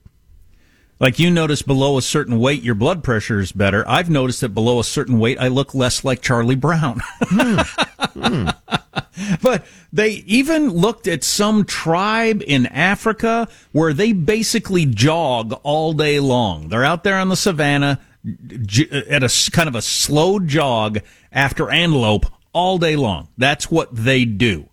[0.99, 3.87] Like you notice below a certain weight, your blood pressure is better.
[3.87, 6.99] I've noticed that below a certain weight, I look less like Charlie Brown.
[7.21, 8.55] mm.
[9.41, 16.19] But they even looked at some tribe in Africa where they basically jog all day
[16.19, 16.69] long.
[16.69, 20.99] They're out there on the savannah at a kind of a slow jog
[21.31, 23.27] after antelope all day long.
[23.37, 24.68] That's what they do.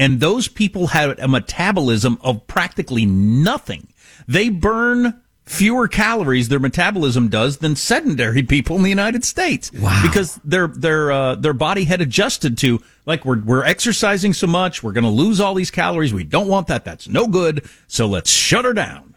[0.00, 3.92] And those people have a metabolism of practically nothing.
[4.26, 9.70] They burn fewer calories their metabolism does than sedentary people in the United States.
[9.72, 10.00] Wow.
[10.02, 14.82] Because their their uh, their body had adjusted to like we're we're exercising so much,
[14.82, 16.14] we're going to lose all these calories.
[16.14, 16.86] We don't want that.
[16.86, 17.68] That's no good.
[17.86, 19.10] So let's shut her down.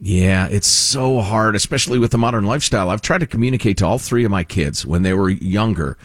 [0.00, 2.90] Yeah, it's so hard, especially with the modern lifestyle.
[2.90, 5.96] I've tried to communicate to all three of my kids when they were younger.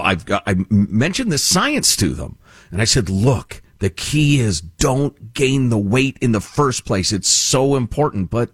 [0.00, 2.38] I've got, I mentioned the science to them,
[2.70, 7.12] and I said, "Look, the key is don't gain the weight in the first place.
[7.12, 8.50] It's so important." But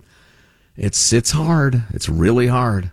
[0.76, 1.85] it's it's hard.
[1.90, 2.92] It's really hard.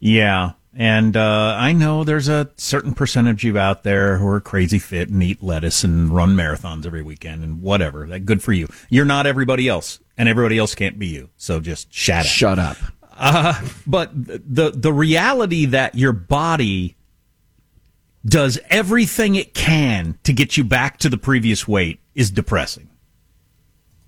[0.00, 4.40] Yeah, and uh, I know there's a certain percentage of you out there who are
[4.40, 8.06] crazy fit and eat lettuce and run marathons every weekend and whatever.
[8.06, 8.68] That good for you.
[8.88, 11.30] You're not everybody else, and everybody else can't be you.
[11.36, 12.26] So just shut up.
[12.26, 12.76] Shut up.
[13.20, 16.96] Uh, but the the reality that your body
[18.24, 22.88] does everything it can to get you back to the previous weight is depressing.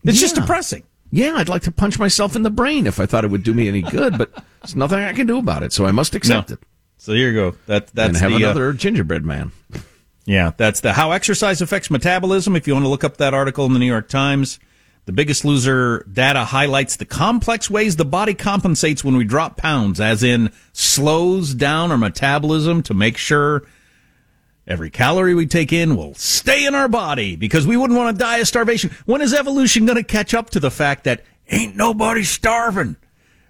[0.05, 0.21] It's yeah.
[0.21, 3.31] just depressing yeah, I'd like to punch myself in the brain if I thought it
[3.31, 5.91] would do me any good, but there's nothing I can do about it, so I
[5.91, 6.55] must accept no.
[6.55, 6.61] it.
[6.99, 7.57] So here you go.
[7.67, 9.53] That that's and have the, another uh, gingerbread man.
[10.27, 12.55] Yeah, that's the how exercise affects metabolism.
[12.55, 14.61] If you want to look up that article in the New York Times,
[15.07, 19.99] the Biggest Loser data highlights the complex ways the body compensates when we drop pounds,
[20.01, 23.65] as in slows down our metabolism to make sure
[24.71, 28.25] Every calorie we take in will stay in our body because we wouldn't want to
[28.25, 28.93] die of starvation.
[29.05, 32.95] When is evolution going to catch up to the fact that ain't nobody starving?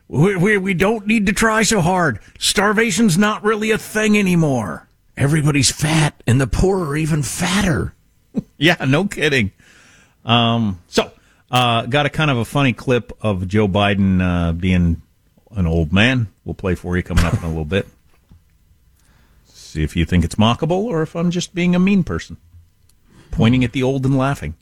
[0.08, 2.20] We, we, we don't need to try so hard.
[2.38, 4.88] Starvation's not really a thing anymore.
[5.14, 7.92] Everybody's fat and the poor are even fatter.
[8.56, 9.52] yeah, no kidding.
[10.24, 11.12] Um, so,
[11.50, 15.02] uh, got a kind of a funny clip of Joe Biden, uh, being
[15.50, 16.28] an old man.
[16.46, 17.86] We'll play for you coming up in a little bit.
[19.70, 22.38] See if you think it's mockable or if I'm just being a mean person,
[23.30, 24.56] pointing at the old and laughing.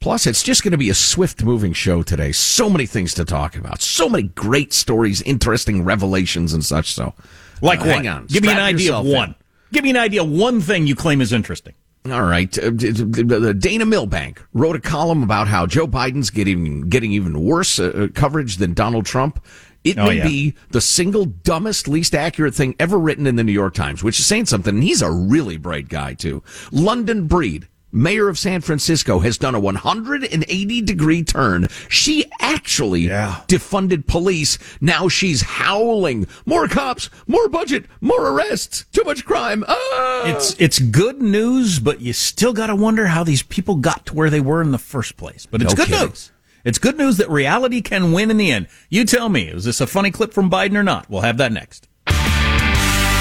[0.00, 2.32] Plus, it's just going to be a swift moving show today.
[2.32, 3.82] So many things to talk about.
[3.82, 6.94] So many great stories, interesting revelations, and such.
[6.94, 7.12] So,
[7.60, 8.26] like uh, Hang on.
[8.26, 9.30] Give me an idea of one.
[9.30, 9.34] In.
[9.72, 11.74] Give me an idea of one thing you claim is interesting.
[12.06, 12.56] All right.
[12.58, 18.08] Uh, Dana Milbank wrote a column about how Joe Biden's getting getting even worse uh,
[18.14, 19.44] coverage than Donald Trump.
[19.90, 20.28] It oh, may yeah.
[20.28, 24.20] be the single dumbest, least accurate thing ever written in the New York Times, which
[24.20, 24.74] is saying something.
[24.74, 26.42] And he's a really bright guy, too.
[26.70, 31.68] London Breed, mayor of San Francisco, has done a 180 degree turn.
[31.88, 33.42] She actually yeah.
[33.48, 34.58] defunded police.
[34.80, 36.26] Now she's howling.
[36.44, 39.64] More cops, more budget, more arrests, too much crime.
[39.66, 40.22] Ah!
[40.26, 44.14] It's, it's good news, but you still got to wonder how these people got to
[44.14, 45.46] where they were in the first place.
[45.46, 46.08] But it's no good kidding.
[46.08, 46.32] news.
[46.64, 48.66] It's good news that reality can win in the end.
[48.88, 51.08] You tell me, is this a funny clip from Biden or not?
[51.08, 51.88] We'll have that next.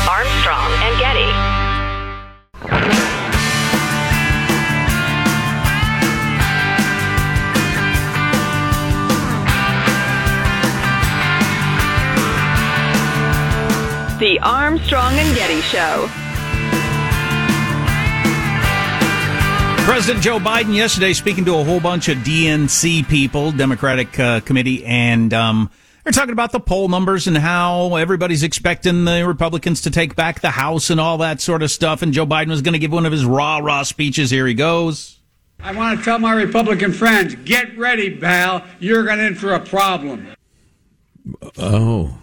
[0.10, 1.32] Armstrong and Getty.
[14.20, 16.10] The Armstrong and Getty Show.
[19.88, 24.84] President Joe Biden yesterday speaking to a whole bunch of DNC people, Democratic uh, committee,
[24.84, 25.72] and um,
[26.04, 30.42] they're talking about the poll numbers and how everybody's expecting the Republicans to take back
[30.42, 32.02] the House and all that sort of stuff.
[32.02, 34.30] And Joe Biden was going to give one of his rah rah speeches.
[34.30, 35.20] Here he goes.
[35.62, 38.66] I want to tell my Republican friends get ready, pal.
[38.80, 40.28] You're going in for a problem.
[41.58, 42.20] Oh.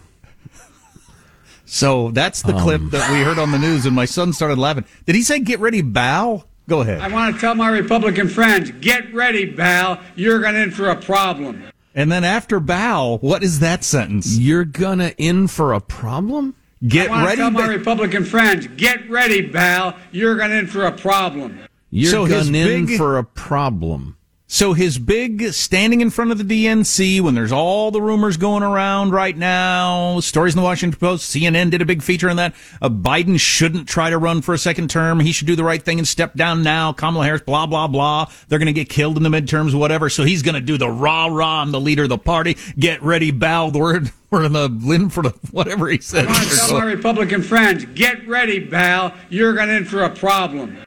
[1.64, 2.62] So that's the um.
[2.62, 4.84] clip that we heard on the news, and my son started laughing.
[5.06, 6.44] Did he say get ready, bow?
[6.68, 7.00] Go ahead.
[7.00, 10.00] I want to tell my Republican friends get ready, Bal.
[10.16, 11.64] You're going in for a problem.
[11.94, 14.36] And then after Bow, what is that sentence?
[14.36, 16.54] You're gonna in for a problem?
[16.86, 17.36] Get I ready.
[17.36, 19.94] Tell my Republican friends, get ready, Bal.
[20.10, 21.58] You're gonna in for a problem.
[21.90, 24.16] You're so gonna in big, for a problem.
[24.54, 28.62] So his big standing in front of the DNC when there's all the rumors going
[28.62, 32.54] around right now, stories in the Washington Post, CNN did a big feature on that.
[32.80, 35.18] Uh, Biden shouldn't try to run for a second term.
[35.18, 36.92] He should do the right thing and step down now.
[36.92, 38.30] Kamala Harris, blah, blah, blah.
[38.46, 40.08] They're going to get killed in the midterms, whatever.
[40.08, 41.62] So he's going to do the rah, rah.
[41.62, 42.56] I'm the leader of the party.
[42.78, 43.72] Get ready, Bal.
[43.72, 46.26] We're, we're in the in for the whatever he said.
[46.26, 49.14] Come on, tell my Republican friends, get ready, Bal.
[49.30, 50.78] You're going in for a problem.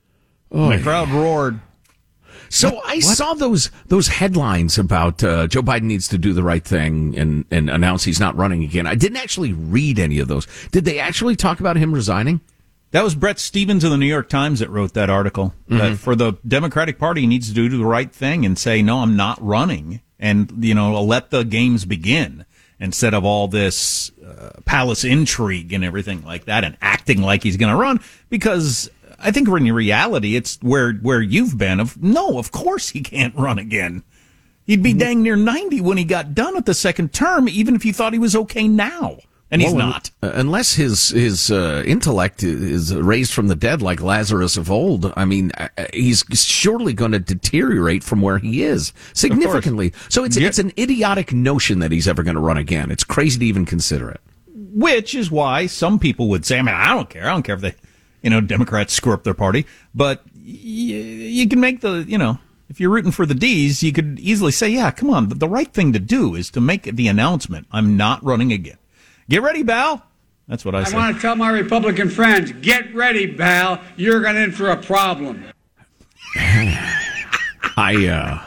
[0.54, 1.60] Oh, the crowd roared.
[2.50, 3.04] So what, I what?
[3.04, 7.46] saw those those headlines about uh, Joe Biden needs to do the right thing and
[7.52, 8.88] and announce he's not running again.
[8.88, 10.48] I didn't actually read any of those.
[10.72, 12.42] Did they actually talk about him resigning?
[12.92, 15.54] That was Bret Stephens of the New York Times that wrote that article.
[15.70, 15.78] Mm-hmm.
[15.78, 19.00] That for the Democratic Party, he needs to do the right thing and say, "No,
[19.00, 22.46] I'm not running," and you know, let the games begin
[22.80, 27.58] instead of all this uh, palace intrigue and everything like that, and acting like he's
[27.58, 31.80] going to run because I think in reality, it's where where you've been.
[31.80, 34.04] Of no, of course he can't run again.
[34.66, 37.86] He'd be dang near ninety when he got done at the second term, even if
[37.86, 39.20] you thought he was okay now.
[39.50, 43.82] And he's well, not, uh, unless his his uh, intellect is raised from the dead
[43.82, 45.14] like Lazarus of old.
[45.16, 49.94] I mean, uh, uh, he's surely going to deteriorate from where he is significantly.
[50.10, 50.50] So it's yeah.
[50.50, 52.92] it's an idiotic notion that he's ever going to run again.
[52.92, 54.20] It's crazy to even consider it.
[54.54, 57.30] Which is why some people would say, "I mean, I don't care.
[57.30, 57.76] I don't care if they
[58.28, 59.66] you know, Democrats screw up their party.
[59.96, 63.94] But y- you can make the, you know, if you're rooting for the D's, you
[63.94, 65.30] could easily say, yeah, come on.
[65.30, 68.76] The right thing to do is to make the announcement, I'm not running again.
[69.30, 70.04] Get ready, Bal.
[70.50, 70.98] That's what I, I say.
[70.98, 73.80] I want to tell my Republican friends, get ready, Bal.
[73.96, 75.46] You're going in for a problem.
[76.36, 78.44] I, uh,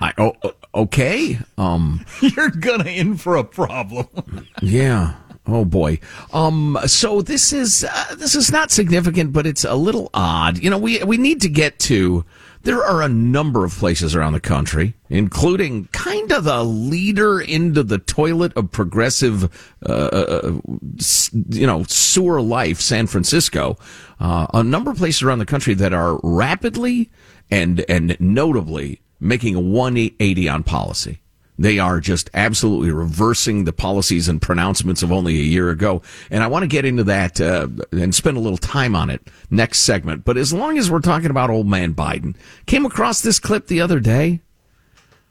[0.00, 0.34] I, oh,
[0.76, 1.40] okay.
[1.58, 4.46] Um, you're gonna in for a problem.
[4.62, 5.14] yeah.
[5.46, 5.98] Oh boy.
[6.32, 10.58] Um, so this is, uh, this is not significant, but it's a little odd.
[10.58, 12.24] You know, we, we need to get to,
[12.62, 17.82] there are a number of places around the country, including kind of the leader into
[17.82, 19.44] the toilet of progressive,
[19.86, 20.52] uh, uh,
[21.50, 23.76] you know, sewer life, San Francisco.
[24.18, 27.10] Uh, a number of places around the country that are rapidly
[27.50, 31.20] and, and notably making a 180 on policy.
[31.58, 36.02] They are just absolutely reversing the policies and pronouncements of only a year ago.
[36.30, 39.28] And I want to get into that uh, and spend a little time on it
[39.50, 40.24] next segment.
[40.24, 42.34] But as long as we're talking about old man Biden,
[42.66, 44.40] came across this clip the other day.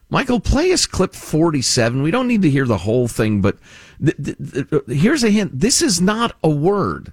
[0.08, 2.02] Michael, play us clip 47.
[2.02, 3.58] We don't need to hear the whole thing, but
[4.02, 5.58] th- th- th- here's a hint.
[5.58, 7.12] This is not a word.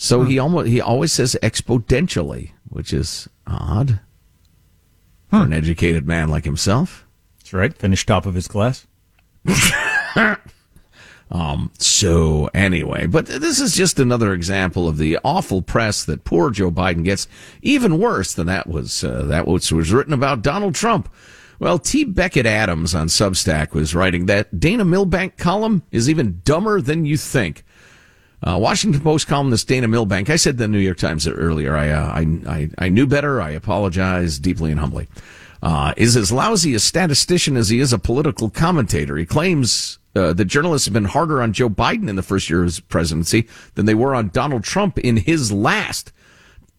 [0.00, 3.98] So he almost he always says exponentially, which is odd
[5.26, 7.04] for an educated man like himself.
[7.38, 7.76] That's right.
[7.76, 8.86] Finished top of his class.
[11.32, 11.72] um.
[11.80, 16.70] So anyway, but this is just another example of the awful press that poor Joe
[16.70, 17.26] Biden gets.
[17.60, 21.12] Even worse than that was uh, that was was written about Donald Trump.
[21.58, 22.04] Well, T.
[22.04, 27.16] Becket Adams on Substack was writing that Dana Milbank column is even dumber than you
[27.16, 27.64] think.
[28.46, 30.30] Uh, Washington Post columnist Dana Milbank.
[30.30, 31.76] I said the New York Times earlier.
[31.76, 33.40] I, uh, I, I, I, knew better.
[33.40, 35.08] I apologize deeply and humbly.
[35.60, 39.16] Uh, is as lousy a statistician as he is a political commentator.
[39.16, 42.60] He claims uh, that journalists have been harder on Joe Biden in the first year
[42.60, 46.12] of his presidency than they were on Donald Trump in his last.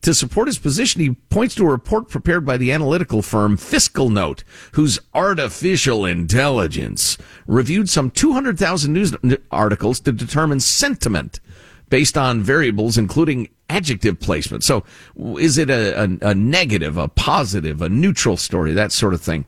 [0.04, 4.44] To support his position, he points to a report prepared by the analytical firm FiscalNote,
[4.74, 9.14] whose artificial intelligence reviewed some 200,000 news
[9.52, 11.42] articles to determine sentiment
[11.90, 14.64] based on variables including adjective placement.
[14.64, 14.86] So
[15.18, 19.46] is it a, a, a negative, a positive, a neutral story, that sort of thing?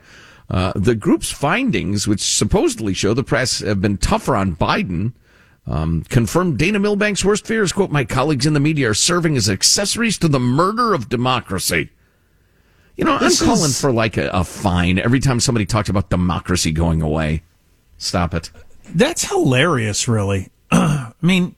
[0.49, 5.13] Uh, the group's findings, which supposedly show the press have been tougher on Biden,
[5.67, 7.71] um, confirmed Dana Milbank's worst fears.
[7.71, 11.89] Quote, my colleagues in the media are serving as accessories to the murder of democracy.
[12.95, 13.79] You know, this I'm calling is...
[13.79, 17.43] for like a, a fine every time somebody talks about democracy going away.
[17.97, 18.51] Stop it.
[18.93, 20.49] That's hilarious, really.
[20.71, 21.55] I mean,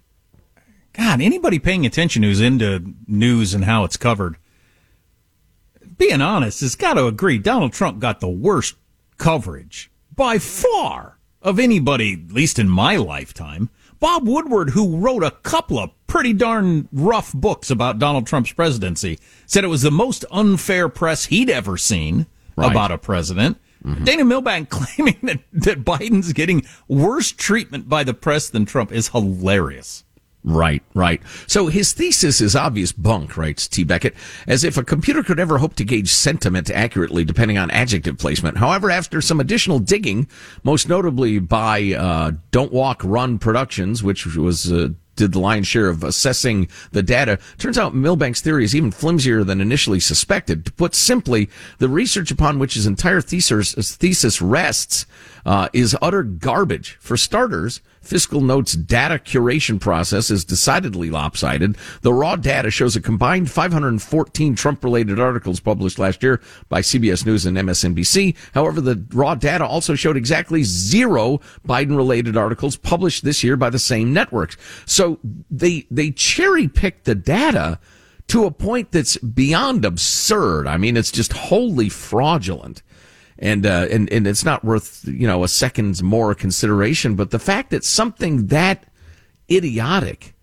[0.93, 4.37] God, anybody paying attention who's into news and how it's covered,
[5.97, 8.75] being honest, has got to agree Donald Trump got the worst
[9.17, 13.69] coverage by far of anybody, at least in my lifetime.
[14.03, 19.17] Bob Woodward, who wrote a couple of pretty darn rough books about Donald Trump's presidency.
[19.45, 22.25] Said it was the most unfair press he'd ever seen
[22.57, 22.69] Right.
[22.69, 23.59] about a president.
[23.81, 24.03] Mm-hmm.
[24.03, 29.07] Dana Milbank claiming that, that Biden's getting worse treatment by the press than Trump is
[29.07, 30.03] hilarious.
[30.45, 31.21] Right, right.
[31.47, 33.85] So his thesis is obvious bunk, writes T.
[33.85, 34.13] Becket,
[34.45, 38.57] as if a computer could ever hope to gauge sentiment accurately depending on adjective placement.
[38.57, 40.27] However, after some additional digging,
[40.63, 45.89] most notably by uh, Don't Walk Run Productions, which was uh, did the lion's share
[45.89, 47.39] of assessing the data.
[47.57, 50.65] Turns out Milbank's theory is even flimsier than initially suspected.
[50.65, 55.05] To put simply, the research upon which his entire thesis, thesis rests
[55.45, 56.97] uh, is utter garbage.
[56.99, 61.77] For starters, FiscalNote's data curation process is decidedly lopsided.
[62.01, 67.45] The raw data shows a combined 514 Trump-related articles published last year by CBS News
[67.45, 68.35] and MSNBC.
[68.53, 73.79] However, the raw data also showed exactly zero Biden-related articles published this year by the
[73.79, 74.57] same networks.
[74.85, 77.79] So they they cherry-picked the data
[78.27, 80.67] to a point that's beyond absurd.
[80.67, 82.81] I mean, it's just wholly fraudulent
[83.43, 87.15] and uh, and and it's not worth you know a second's more consideration.
[87.15, 88.85] But the fact that something that
[89.51, 90.33] idiotic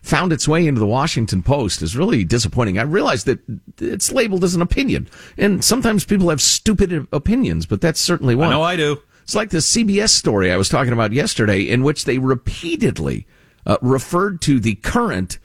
[0.00, 2.78] found its way into the Washington Post is really disappointing.
[2.78, 3.40] I realize that
[3.78, 8.48] it's labeled as an opinion, and sometimes people have stupid opinions, but that's certainly one.
[8.48, 9.02] I know I do.
[9.22, 13.26] It's like the CBS story I was talking about yesterday, in which they repeatedly
[13.66, 15.38] uh, referred to the current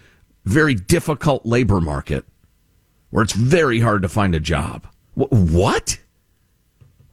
[0.45, 2.23] very difficult labor market,
[3.09, 4.87] where it's very hard to find a job.
[5.15, 5.99] Wh- what?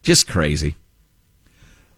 [0.03, 0.77] Just crazy.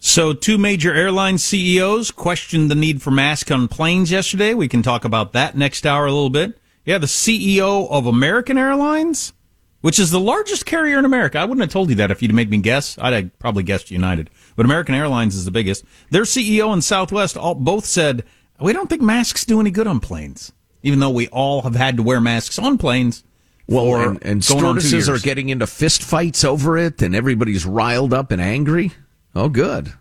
[0.02, 4.54] So, two major airline CEOs questioned the need for masks on planes yesterday.
[4.54, 6.58] We can talk about that next hour a little bit.
[6.86, 9.34] Yeah, the CEO of American Airlines,
[9.82, 11.38] which is the largest carrier in America.
[11.38, 12.96] I wouldn't have told you that if you'd make me guess.
[12.98, 15.84] I'd have probably guessed United, but American Airlines is the biggest.
[16.10, 18.24] Their CEO and Southwest all both said
[18.58, 21.98] we don't think masks do any good on planes, even though we all have had
[21.98, 23.22] to wear masks on planes.
[23.70, 27.14] Well, for and, and going on stewardesses are getting into fist fights over it, and
[27.14, 28.92] everybody's riled up and angry.
[29.34, 29.92] Oh, good.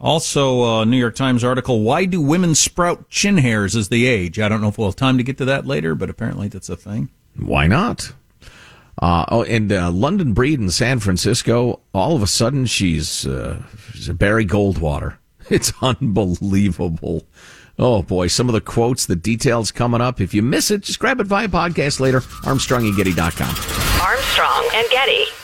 [0.00, 4.40] Also, uh, New York Times article: Why do women sprout chin hairs as they age?
[4.40, 6.68] I don't know if we'll have time to get to that later, but apparently that's
[6.68, 7.10] a thing.
[7.36, 8.12] Why not?
[9.00, 11.80] Uh, oh, and uh, London Breed in San Francisco.
[11.92, 15.16] All of a sudden, she's, uh, she's a Barry Goldwater.
[15.50, 17.26] It's unbelievable.
[17.78, 20.20] Oh boy, some of the quotes, the details coming up.
[20.20, 22.20] If you miss it, just grab it via podcast later.
[22.20, 24.00] ArmstrongandGetty.com.
[24.00, 25.43] Armstrong and Getty.